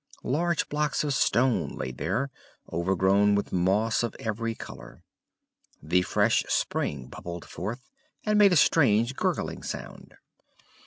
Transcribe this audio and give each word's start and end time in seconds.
Large 0.23 0.67
blocks 0.67 1.03
of 1.03 1.13
stone 1.13 1.75
lay 1.75 1.91
there, 1.91 2.31
overgrown 2.73 3.35
with 3.35 3.51
moss 3.53 4.01
of 4.01 4.15
every 4.19 4.55
color; 4.55 5.03
the 5.79 6.01
fresh 6.01 6.43
spring 6.49 7.05
bubbled 7.07 7.45
forth, 7.45 7.87
and 8.25 8.39
made 8.39 8.51
a 8.51 8.55
strange 8.55 9.15
gurgling 9.15 9.61
sound. 9.61 10.15